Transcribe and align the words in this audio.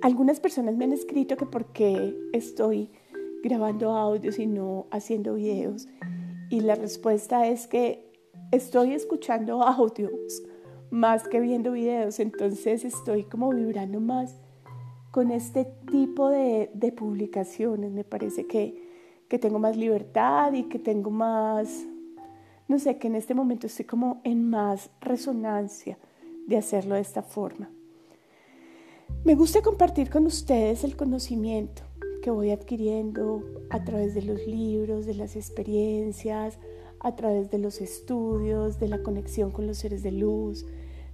Algunas 0.00 0.38
personas 0.38 0.76
me 0.76 0.84
han 0.84 0.92
escrito 0.92 1.36
que 1.36 1.44
por 1.44 1.72
qué 1.72 2.16
estoy 2.32 2.90
grabando 3.42 3.90
audios 3.90 4.38
y 4.38 4.46
no 4.46 4.86
haciendo 4.92 5.34
videos. 5.34 5.88
Y 6.50 6.60
la 6.60 6.76
respuesta 6.76 7.48
es 7.48 7.66
que 7.66 8.08
estoy 8.52 8.92
escuchando 8.92 9.62
audios 9.66 10.42
más 10.90 11.26
que 11.28 11.40
viendo 11.40 11.72
videos, 11.72 12.18
entonces 12.20 12.84
estoy 12.84 13.24
como 13.24 13.50
vibrando 13.50 14.00
más 14.00 14.40
con 15.10 15.32
este 15.32 15.64
tipo 15.90 16.30
de, 16.30 16.70
publicaciones. 16.96 17.90
Me 17.90 18.04
parece 18.04 18.46
que, 18.46 18.80
que 19.28 19.38
tengo 19.38 19.58
más 19.58 19.76
libertad 19.76 20.52
y 20.52 20.64
que 20.64 20.78
tengo 20.78 21.10
más, 21.10 21.86
no 22.68 22.78
sé, 22.78 22.98
que 22.98 23.08
en 23.08 23.16
este 23.16 23.34
momento 23.34 23.66
estoy 23.66 23.84
como 23.84 24.20
en 24.22 24.48
más 24.48 24.90
resonancia 25.00 25.98
de 26.46 26.56
hacerlo 26.56 26.94
de 26.94 27.00
esta 27.00 27.22
forma. 27.22 27.68
Me 29.28 29.34
gusta 29.34 29.60
compartir 29.60 30.08
con 30.08 30.24
ustedes 30.24 30.84
el 30.84 30.96
conocimiento 30.96 31.82
que 32.22 32.30
voy 32.30 32.50
adquiriendo 32.50 33.44
a 33.68 33.84
través 33.84 34.14
de 34.14 34.22
los 34.22 34.46
libros, 34.46 35.04
de 35.04 35.12
las 35.12 35.36
experiencias, 35.36 36.58
a 37.00 37.14
través 37.14 37.50
de 37.50 37.58
los 37.58 37.82
estudios, 37.82 38.80
de 38.80 38.88
la 38.88 39.02
conexión 39.02 39.50
con 39.50 39.66
los 39.66 39.76
seres 39.76 40.02
de 40.02 40.12
luz, 40.12 40.64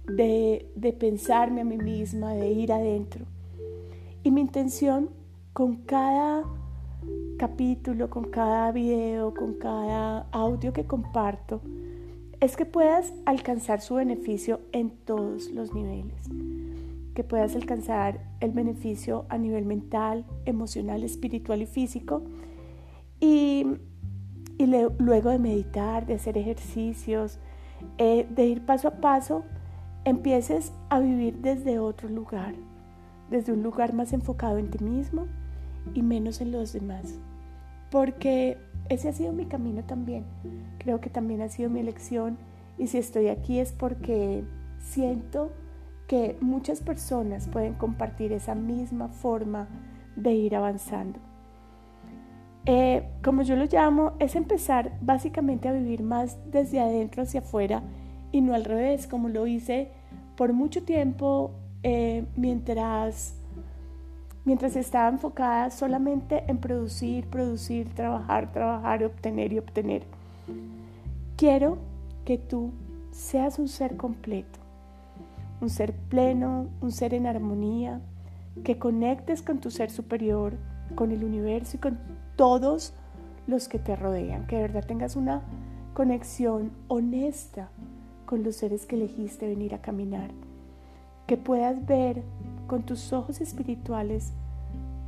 de, 0.07 0.65
pensarme 0.97 1.59
a 1.59 1.65
mí 1.65 1.77
misma, 1.77 2.33
de 2.33 2.51
ir 2.51 2.71
adentro. 2.71 3.25
Y 4.23 4.31
mi 4.31 4.39
intención 4.39 5.09
con 5.51 5.81
cada 5.81 6.45
capítulo, 7.37 8.09
con 8.09 8.29
cada 8.29 8.71
video, 8.71 9.33
con 9.33 9.55
cada 9.55 10.29
audio 10.31 10.71
que 10.71 10.85
comparto, 10.85 11.59
es 12.39 12.55
que 12.55 12.65
puedas 12.65 13.11
alcanzar 13.25 13.81
su 13.81 13.95
beneficio 13.95 14.61
en 14.71 14.91
todos 14.91 15.51
los 15.51 15.73
niveles, 15.73 16.29
que 17.15 17.23
puedas 17.23 17.55
alcanzar 17.55 18.19
el 18.41 18.51
beneficio 18.51 19.25
a 19.29 19.39
nivel 19.39 19.65
mental, 19.65 20.25
emocional, 20.45 21.03
espiritual 21.03 21.61
y 21.61 21.65
físico. 21.65 22.21
Y, 23.19 23.65
luego 24.99 25.29
de 25.31 25.39
meditar, 25.39 26.05
de 26.05 26.15
hacer 26.15 26.37
ejercicios, 26.37 27.39
eh, 27.97 28.27
de 28.29 28.45
ir 28.45 28.65
paso 28.65 28.89
a 28.89 28.97
paso, 29.01 29.43
empieces 30.03 30.71
a 30.89 30.99
vivir 30.99 31.37
desde 31.37 31.79
otro 31.79 32.09
lugar, 32.09 32.53
desde 33.29 33.53
un 33.53 33.63
lugar 33.63 33.93
más 33.93 34.13
enfocado 34.13 34.57
en 34.57 34.69
ti 34.69 34.83
mismo 34.83 35.25
y 35.93 36.03
menos 36.03 36.41
en 36.41 36.51
los 36.51 36.73
demás. 36.73 37.15
Porque 37.91 38.57
ese 38.89 39.09
ha 39.09 39.13
sido 39.13 39.31
mi 39.31 39.45
camino 39.45 39.83
también. 39.83 40.25
Creo 40.79 40.99
que 40.99 41.09
también 41.09 41.41
ha 41.41 41.49
sido 41.49 41.69
mi 41.69 41.79
elección 41.79 42.37
y 42.77 42.87
si 42.87 42.97
estoy 42.97 43.29
aquí 43.29 43.59
es 43.59 43.71
porque 43.71 44.43
siento 44.79 45.51
que 46.07 46.37
muchas 46.41 46.81
personas 46.81 47.47
pueden 47.47 47.73
compartir 47.73 48.31
esa 48.31 48.55
misma 48.55 49.07
forma 49.07 49.67
de 50.15 50.33
ir 50.33 50.55
avanzando. 50.55 51.19
Eh, 52.65 53.07
como 53.23 53.43
yo 53.43 53.55
lo 53.55 53.65
llamo, 53.65 54.13
es 54.19 54.35
empezar 54.35 54.97
básicamente 55.01 55.67
a 55.67 55.73
vivir 55.73 56.01
más 56.01 56.37
desde 56.51 56.79
adentro 56.79 57.23
hacia 57.23 57.41
afuera 57.41 57.83
y 58.31 58.41
no 58.41 58.55
al 58.55 58.65
revés, 58.65 59.07
como 59.07 59.29
lo 59.29 59.45
hice 59.45 59.89
por 60.35 60.53
mucho 60.53 60.83
tiempo 60.83 61.51
eh, 61.83 62.25
mientras 62.35 63.35
mientras 64.45 64.75
estaba 64.75 65.09
enfocada 65.09 65.71
solamente 65.71 66.43
en 66.47 66.59
producir, 66.59 67.25
producir, 67.27 67.89
trabajar, 67.93 68.51
trabajar, 68.51 69.03
obtener 69.03 69.51
y 69.51 69.57
obtener. 69.59 70.03
Quiero 71.35 71.79
que 72.25 72.37
tú 72.37 72.71
seas 73.11 73.59
un 73.59 73.67
ser 73.67 73.97
completo, 73.97 74.59
un 75.61 75.69
ser 75.69 75.93
pleno, 75.93 76.67
un 76.81 76.91
ser 76.91 77.13
en 77.13 77.27
armonía, 77.27 78.01
que 78.63 78.77
conectes 78.79 79.41
con 79.41 79.59
tu 79.59 79.71
ser 79.71 79.89
superior, 79.89 80.53
con 80.95 81.11
el 81.11 81.23
universo 81.23 81.77
y 81.77 81.79
con 81.79 81.97
todos 82.35 82.93
los 83.47 83.67
que 83.67 83.79
te 83.79 83.95
rodean, 83.95 84.47
que 84.47 84.57
de 84.57 84.63
verdad 84.63 84.85
tengas 84.85 85.15
una 85.15 85.41
conexión 85.93 86.71
honesta 86.87 87.69
con 88.25 88.43
los 88.43 88.55
seres 88.55 88.85
que 88.85 88.95
elegiste 88.95 89.47
venir 89.47 89.73
a 89.73 89.81
caminar, 89.81 90.31
que 91.27 91.37
puedas 91.37 91.85
ver 91.85 92.23
con 92.67 92.83
tus 92.83 93.13
ojos 93.13 93.41
espirituales 93.41 94.33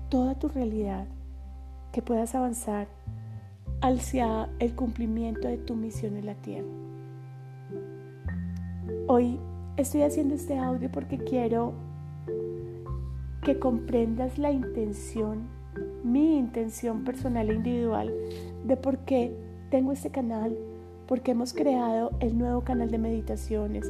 toda 0.09 0.35
tu 0.35 0.47
realidad, 0.47 1.07
que 1.91 2.01
puedas 2.01 2.35
avanzar 2.35 2.87
hacia 3.81 4.49
el 4.59 4.75
cumplimiento 4.75 5.47
de 5.47 5.57
tu 5.57 5.75
misión 5.75 6.15
en 6.15 6.25
la 6.25 6.35
tierra. 6.35 6.67
Hoy 9.07 9.39
estoy 9.77 10.01
haciendo 10.01 10.33
este 10.33 10.57
audio 10.57 10.91
porque 10.91 11.19
quiero 11.19 11.73
que 13.43 13.59
comprendas 13.59 14.39
la 14.39 14.51
intención, 14.51 15.47
mi 16.03 16.37
intención 16.37 17.03
personal 17.03 17.49
e 17.49 17.53
individual 17.53 18.11
de 18.65 18.75
por 18.75 18.97
qué 18.99 19.33
tengo 19.69 19.91
este 19.91 20.09
canal, 20.09 20.57
porque 21.07 21.31
hemos 21.31 21.53
creado 21.53 22.11
el 22.19 22.37
nuevo 22.37 22.61
canal 22.61 22.89
de 22.89 22.97
meditaciones, 22.97 23.89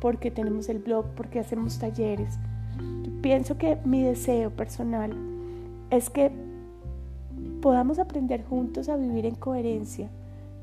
porque 0.00 0.30
tenemos 0.30 0.68
el 0.70 0.78
blog, 0.78 1.04
porque 1.14 1.38
hacemos 1.38 1.78
talleres, 1.78 2.38
pienso 3.20 3.58
que 3.58 3.76
mi 3.84 4.02
deseo 4.02 4.50
personal 4.50 5.12
es 5.90 6.08
que 6.08 6.32
podamos 7.60 7.98
aprender 7.98 8.42
juntos 8.44 8.88
a 8.88 8.96
vivir 8.96 9.26
en 9.26 9.34
coherencia 9.34 10.08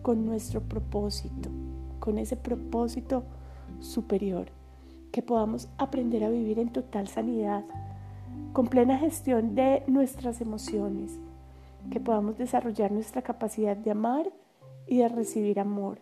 con 0.02 0.26
nuestro 0.26 0.62
propósito, 0.62 1.50
con 2.00 2.18
ese 2.18 2.36
propósito 2.36 3.24
superior, 3.80 4.48
que 5.12 5.22
podamos 5.22 5.70
aprender 5.78 6.24
a 6.24 6.30
vivir 6.30 6.60
en 6.60 6.72
total 6.72 7.08
sanidad, 7.08 7.64
con 8.54 8.68
plena 8.68 8.98
gestión 8.98 9.56
de 9.56 9.84
nuestras 9.88 10.42
emociones, 10.42 11.18
que 11.92 12.00
podamos 12.00 12.38
desarrollar 12.38 12.92
nuestra 12.92 13.22
capacidad 13.22 13.78
de 13.78 13.92
amar 13.92 14.32
y 14.88 14.98
de 14.98 15.10
recibir 15.10 15.60
amor, 15.60 16.00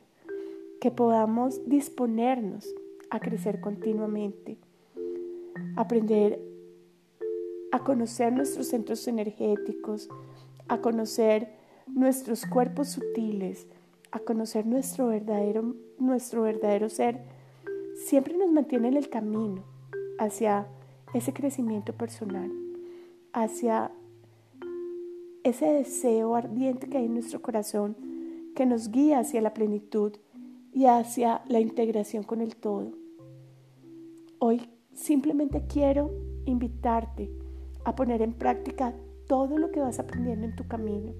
que 0.81 0.91
podamos 0.91 1.67
disponernos 1.67 2.67
a 3.09 3.19
crecer 3.19 3.61
continuamente 3.61 4.57
aprender 5.75 6.39
a 7.71 7.79
conocer 7.79 8.31
nuestros 8.31 8.67
centros 8.67 9.07
energéticos, 9.07 10.09
a 10.67 10.79
conocer 10.79 11.49
nuestros 11.87 12.45
cuerpos 12.45 12.89
sutiles, 12.89 13.67
a 14.11 14.19
conocer 14.19 14.65
nuestro 14.65 15.07
verdadero, 15.07 15.75
nuestro 15.99 16.43
verdadero 16.43 16.89
ser, 16.89 17.21
siempre 17.95 18.37
nos 18.37 18.51
mantiene 18.51 18.89
en 18.89 18.97
el 18.97 19.09
camino 19.09 19.63
hacia 20.19 20.67
ese 21.13 21.33
crecimiento 21.33 21.93
personal, 21.93 22.51
hacia 23.33 23.91
ese 25.43 25.65
deseo 25.65 26.35
ardiente 26.35 26.87
que 26.87 26.97
hay 26.97 27.05
en 27.05 27.13
nuestro 27.13 27.41
corazón 27.41 27.95
que 28.55 28.65
nos 28.65 28.89
guía 28.91 29.19
hacia 29.19 29.41
la 29.41 29.53
plenitud 29.53 30.13
y 30.71 30.85
hacia 30.85 31.41
la 31.47 31.59
integración 31.59 32.23
con 32.23 32.41
el 32.41 32.55
todo. 32.55 32.91
Hoy 34.39 34.69
Simplemente 34.95 35.61
quiero 35.67 36.09
invitarte 36.45 37.29
a 37.83 37.95
poner 37.97 38.21
en 38.21 38.31
práctica 38.31 38.95
todo 39.27 39.57
lo 39.57 39.69
que 39.69 39.81
vas 39.81 39.99
aprendiendo 39.99 40.45
en 40.45 40.55
tu 40.55 40.67
camino. 40.67 41.11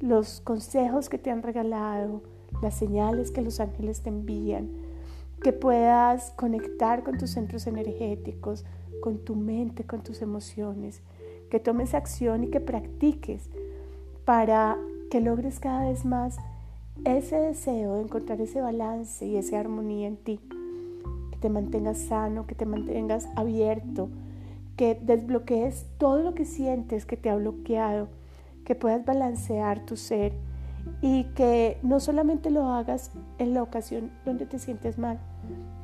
Los 0.00 0.40
consejos 0.40 1.08
que 1.08 1.16
te 1.16 1.30
han 1.30 1.44
regalado, 1.44 2.22
las 2.60 2.76
señales 2.76 3.30
que 3.30 3.42
los 3.42 3.60
ángeles 3.60 4.02
te 4.02 4.08
envían, 4.08 4.70
que 5.44 5.52
puedas 5.52 6.32
conectar 6.32 7.04
con 7.04 7.18
tus 7.18 7.30
centros 7.30 7.68
energéticos, 7.68 8.64
con 9.00 9.18
tu 9.18 9.36
mente, 9.36 9.84
con 9.84 10.02
tus 10.02 10.20
emociones, 10.22 11.02
que 11.50 11.60
tomes 11.60 11.94
acción 11.94 12.42
y 12.42 12.48
que 12.48 12.58
practiques 12.58 13.48
para 14.24 14.76
que 15.10 15.20
logres 15.20 15.60
cada 15.60 15.88
vez 15.88 16.04
más 16.04 16.38
ese 17.04 17.36
deseo 17.36 17.94
de 17.94 18.02
encontrar 18.02 18.40
ese 18.40 18.60
balance 18.60 19.26
y 19.26 19.36
esa 19.36 19.60
armonía 19.60 20.08
en 20.08 20.16
ti 20.16 20.40
te 21.44 21.50
mantengas 21.50 21.98
sano, 21.98 22.46
que 22.46 22.54
te 22.54 22.64
mantengas 22.64 23.28
abierto, 23.36 24.08
que 24.78 24.98
desbloquees 24.98 25.84
todo 25.98 26.22
lo 26.22 26.34
que 26.34 26.46
sientes 26.46 27.04
que 27.04 27.18
te 27.18 27.28
ha 27.28 27.36
bloqueado, 27.36 28.08
que 28.64 28.74
puedas 28.74 29.04
balancear 29.04 29.84
tu 29.84 29.98
ser 29.98 30.32
y 31.00 31.24
que 31.34 31.78
no 31.82 32.00
solamente 32.00 32.50
lo 32.50 32.68
hagas 32.68 33.10
en 33.38 33.54
la 33.54 33.62
ocasión 33.62 34.10
donde 34.24 34.46
te 34.46 34.58
sientes 34.58 34.98
mal, 34.98 35.18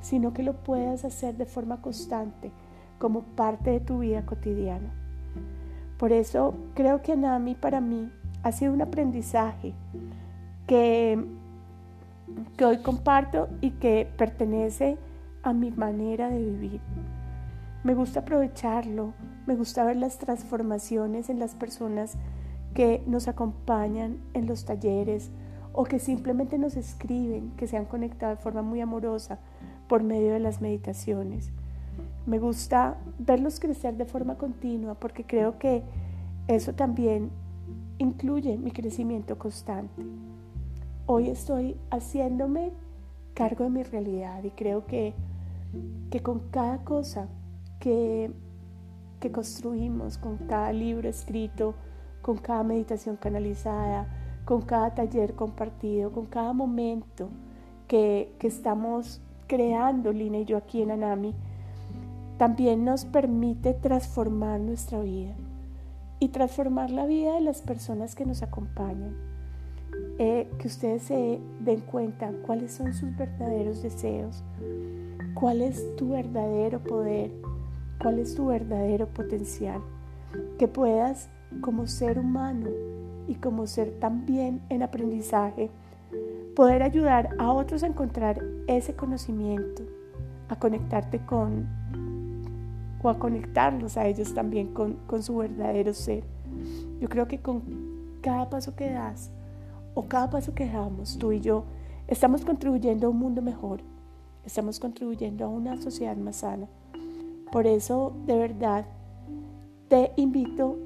sino 0.00 0.32
que 0.32 0.42
lo 0.42 0.54
puedas 0.54 1.04
hacer 1.04 1.36
de 1.36 1.46
forma 1.46 1.80
constante 1.80 2.50
como 2.98 3.22
parte 3.22 3.70
de 3.70 3.80
tu 3.80 3.98
vida 4.00 4.24
cotidiana. 4.26 4.92
Por 5.98 6.12
eso 6.12 6.54
creo 6.74 7.02
que 7.02 7.12
Anami 7.12 7.54
para 7.54 7.80
mí 7.80 8.10
ha 8.42 8.52
sido 8.52 8.72
un 8.72 8.82
aprendizaje 8.82 9.74
que, 10.66 11.22
que 12.56 12.64
hoy 12.64 12.78
comparto 12.78 13.48
y 13.60 13.72
que 13.72 14.08
pertenece 14.16 14.96
a 15.42 15.52
mi 15.52 15.70
manera 15.70 16.28
de 16.28 16.38
vivir. 16.38 16.80
Me 17.82 17.94
gusta 17.94 18.20
aprovecharlo, 18.20 19.14
me 19.46 19.56
gusta 19.56 19.84
ver 19.84 19.96
las 19.96 20.18
transformaciones 20.18 21.30
en 21.30 21.38
las 21.38 21.54
personas 21.54 22.16
que 22.74 23.02
nos 23.06 23.28
acompañan 23.28 24.18
en 24.34 24.46
los 24.46 24.64
talleres 24.64 25.30
o 25.72 25.84
que 25.84 25.98
simplemente 25.98 26.58
nos 26.58 26.76
escriben, 26.76 27.52
que 27.56 27.66
se 27.66 27.76
han 27.76 27.84
conectado 27.84 28.34
de 28.34 28.42
forma 28.42 28.62
muy 28.62 28.80
amorosa 28.80 29.38
por 29.88 30.02
medio 30.02 30.32
de 30.32 30.40
las 30.40 30.60
meditaciones. 30.60 31.50
Me 32.26 32.38
gusta 32.38 32.98
verlos 33.18 33.60
crecer 33.60 33.96
de 33.96 34.04
forma 34.04 34.36
continua 34.36 34.94
porque 34.94 35.24
creo 35.24 35.58
que 35.58 35.82
eso 36.48 36.74
también 36.74 37.30
incluye 37.98 38.56
mi 38.56 38.70
crecimiento 38.70 39.38
constante. 39.38 40.02
Hoy 41.06 41.28
estoy 41.28 41.76
haciéndome 41.90 42.72
cargo 43.34 43.64
de 43.64 43.70
mi 43.70 43.82
realidad 43.82 44.42
y 44.44 44.50
creo 44.50 44.86
que, 44.86 45.14
que 46.10 46.20
con 46.20 46.40
cada 46.50 46.84
cosa 46.84 47.28
que, 47.78 48.30
que 49.18 49.32
construimos, 49.32 50.18
con 50.18 50.36
cada 50.38 50.72
libro 50.72 51.08
escrito, 51.08 51.74
con 52.22 52.38
cada 52.38 52.62
meditación 52.62 53.16
canalizada, 53.16 54.06
con 54.44 54.62
cada 54.62 54.94
taller 54.94 55.34
compartido, 55.34 56.12
con 56.12 56.26
cada 56.26 56.52
momento 56.52 57.28
que, 57.88 58.34
que 58.38 58.46
estamos 58.46 59.20
creando, 59.46 60.12
Lina 60.12 60.38
y 60.38 60.44
yo 60.44 60.56
aquí 60.56 60.82
en 60.82 60.90
Anami, 60.90 61.34
también 62.38 62.84
nos 62.84 63.04
permite 63.04 63.74
transformar 63.74 64.60
nuestra 64.60 65.00
vida 65.00 65.34
y 66.20 66.28
transformar 66.28 66.90
la 66.90 67.06
vida 67.06 67.34
de 67.34 67.40
las 67.40 67.62
personas 67.62 68.14
que 68.14 68.24
nos 68.24 68.42
acompañan. 68.42 69.14
Eh, 70.18 70.50
que 70.58 70.68
ustedes 70.68 71.02
se 71.02 71.40
den 71.60 71.80
cuenta 71.80 72.30
cuáles 72.46 72.72
son 72.72 72.92
sus 72.92 73.16
verdaderos 73.16 73.82
deseos, 73.82 74.44
cuál 75.34 75.62
es 75.62 75.96
tu 75.96 76.10
verdadero 76.10 76.78
poder, 76.80 77.30
cuál 78.00 78.18
es 78.18 78.34
tu 78.34 78.46
verdadero 78.46 79.08
potencial. 79.08 79.80
Que 80.58 80.68
puedas 80.68 81.28
como 81.60 81.86
ser 81.86 82.18
humano 82.18 82.68
y 83.28 83.34
como 83.34 83.66
ser 83.66 83.92
también 84.00 84.60
en 84.68 84.82
aprendizaje, 84.82 85.70
poder 86.56 86.82
ayudar 86.82 87.30
a 87.38 87.52
otros 87.52 87.82
a 87.82 87.86
encontrar 87.86 88.42
ese 88.66 88.94
conocimiento, 88.94 89.82
a 90.48 90.56
conectarte 90.56 91.20
con 91.24 91.66
o 93.02 93.08
a 93.08 93.18
conectarlos 93.18 93.96
a 93.96 94.06
ellos 94.06 94.34
también 94.34 94.74
con, 94.74 94.94
con 95.06 95.22
su 95.22 95.36
verdadero 95.36 95.94
ser. 95.94 96.24
Yo 97.00 97.08
creo 97.08 97.26
que 97.28 97.38
con 97.38 97.62
cada 98.20 98.50
paso 98.50 98.74
que 98.74 98.90
das 98.90 99.30
o 99.94 100.06
cada 100.06 100.28
paso 100.28 100.54
que 100.54 100.66
damos, 100.66 101.16
tú 101.18 101.32
y 101.32 101.40
yo, 101.40 101.64
estamos 102.08 102.44
contribuyendo 102.44 103.06
a 103.06 103.10
un 103.10 103.18
mundo 103.18 103.42
mejor, 103.42 103.80
estamos 104.44 104.78
contribuyendo 104.78 105.44
a 105.44 105.48
una 105.48 105.80
sociedad 105.80 106.16
más 106.16 106.36
sana. 106.36 106.66
Por 107.50 107.66
eso, 107.66 108.12
de 108.26 108.36
verdad, 108.36 108.84
te 109.88 110.12
invito 110.16 110.76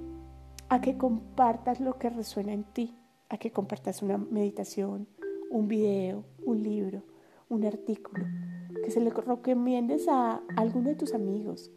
a 0.74 0.80
que 0.80 0.98
compartas 0.98 1.78
lo 1.78 2.00
que 2.00 2.10
resuena 2.10 2.52
en 2.52 2.64
ti, 2.64 2.96
a 3.28 3.38
que 3.38 3.52
compartas 3.52 4.02
una 4.02 4.18
meditación, 4.18 5.06
un 5.48 5.68
video, 5.68 6.24
un 6.44 6.64
libro, 6.64 7.04
un 7.48 7.64
artículo, 7.64 8.26
que 8.82 8.90
se 8.90 9.00
le 9.00 9.10
recomiendes 9.10 10.08
a 10.08 10.42
alguno 10.56 10.88
de 10.88 10.96
tus 10.96 11.14
amigos, 11.14 11.70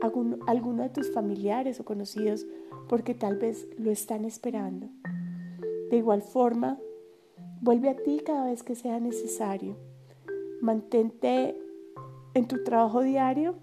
alguno 0.00 0.82
de 0.82 0.88
tus 0.88 1.12
familiares 1.12 1.78
o 1.78 1.84
conocidos 1.84 2.44
porque 2.88 3.14
tal 3.14 3.36
vez 3.38 3.68
lo 3.78 3.92
están 3.92 4.24
esperando. 4.24 4.88
De 5.92 5.98
igual 5.98 6.22
forma, 6.22 6.80
vuelve 7.60 7.90
a 7.90 7.96
ti 7.96 8.22
cada 8.26 8.46
vez 8.46 8.64
que 8.64 8.74
sea 8.74 8.98
necesario. 8.98 9.76
Mantente 10.60 11.56
en 12.34 12.48
tu 12.48 12.64
trabajo 12.64 13.02
diario 13.02 13.54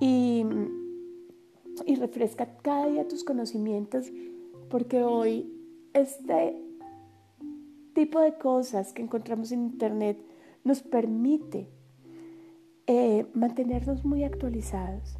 y, 0.00 0.44
y 1.86 1.96
refresca 1.96 2.58
cada 2.62 2.86
día 2.86 3.08
tus 3.08 3.24
conocimientos 3.24 4.10
porque 4.68 5.02
hoy 5.02 5.52
este 5.92 6.56
tipo 7.94 8.20
de 8.20 8.34
cosas 8.38 8.92
que 8.92 9.02
encontramos 9.02 9.52
en 9.52 9.64
Internet 9.64 10.18
nos 10.64 10.82
permite 10.82 11.68
eh, 12.86 13.26
mantenernos 13.34 14.04
muy 14.04 14.24
actualizados. 14.24 15.18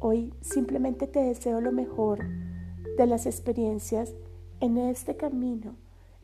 Hoy 0.00 0.32
simplemente 0.40 1.06
te 1.06 1.20
deseo 1.20 1.60
lo 1.60 1.72
mejor 1.72 2.24
de 2.96 3.06
las 3.06 3.26
experiencias 3.26 4.14
en 4.60 4.76
este 4.76 5.16
camino 5.16 5.76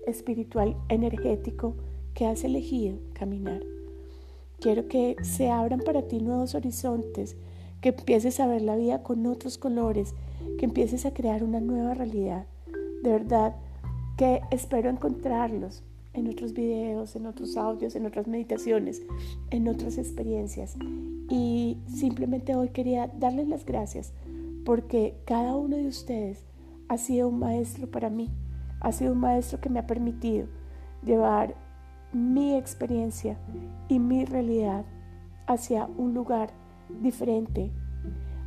espiritual 0.07 0.77
energético 0.89 1.77
que 2.15 2.27
has 2.27 2.45
elegido 2.45 2.99
caminar. 3.13 3.63
Quiero 4.61 4.89
que 4.89 5.17
se 5.23 5.51
abran 5.51 5.81
para 5.81 6.03
ti 6.03 6.21
nuevos 6.21 6.55
horizontes, 6.55 7.37
que 7.85 7.91
empieces 7.91 8.41
a 8.41 8.47
ver 8.47 8.63
la 8.63 8.77
vida 8.77 9.03
con 9.03 9.27
otros 9.27 9.59
colores, 9.59 10.15
que 10.59 10.65
empieces 10.65 11.05
a 11.05 11.13
crear 11.13 11.45
una 11.45 11.61
nueva 11.61 11.93
realidad. 11.93 12.47
De 13.03 13.11
verdad 13.11 13.57
que 14.17 14.41
espero 14.51 14.89
encontrarlos 14.89 15.83
en 16.15 16.29
otros 16.29 16.55
videos, 16.55 17.15
en 17.15 17.27
otros 17.27 17.59
audios, 17.59 17.95
en 17.95 18.07
otras 18.07 18.27
meditaciones, 18.27 19.03
en 19.51 19.69
otras 19.69 19.99
experiencias. 19.99 20.79
Y 21.29 21.77
simplemente 21.87 22.57
hoy 22.57 22.71
quería 22.71 23.09
darles 23.09 23.49
las 23.49 23.67
gracias 23.67 24.15
porque 24.65 25.19
cada 25.27 25.55
uno 25.55 25.77
de 25.77 25.87
ustedes 25.87 26.47
ha 26.89 26.97
sido 26.97 27.29
un 27.29 27.39
maestro 27.39 27.91
para 27.91 28.09
mí, 28.09 28.31
ha 28.81 28.93
sido 28.93 29.13
un 29.13 29.21
maestro 29.21 29.61
que 29.61 29.69
me 29.69 29.81
ha 29.81 29.87
permitido 29.87 30.47
llevar 31.05 31.55
mi 32.15 32.57
experiencia 32.57 33.37
y 33.91 33.99
mi 33.99 34.25
realidad 34.25 34.87
hacia 35.47 35.85
un 35.99 36.15
lugar 36.15 36.64
diferente, 36.89 37.71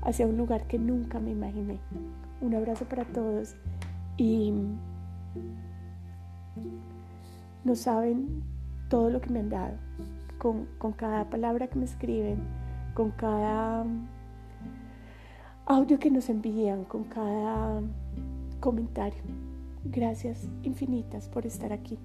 hacia 0.02 0.28
un 0.28 0.38
lugar 0.38 0.68
que 0.68 0.80
nunca 0.80 1.20
me 1.20 1.32
imaginé. 1.32 1.80
Un 2.42 2.56
abrazo 2.56 2.86
para 2.86 3.06
todos 3.06 3.56
y 4.18 4.54
no 7.64 7.76
saben 7.76 8.44
todo 8.90 9.10
lo 9.10 9.22
que 9.22 9.30
me 9.30 9.40
han 9.40 9.50
dado, 9.50 9.74
con, 10.38 10.68
cada 10.96 11.30
palabra 11.30 11.68
que 11.68 11.78
me 11.78 11.86
escriben, 11.86 12.40
con 12.94 13.12
cada 13.12 13.86
audio 15.66 16.00
que 16.00 16.10
nos 16.10 16.30
envían, 16.30 16.86
con 16.86 17.04
cada 17.04 17.82
comentario. 18.60 19.22
Gracias 19.84 20.48
infinitas 20.64 21.28
por 21.30 21.46
estar 21.46 21.74
aquí. 21.74 21.98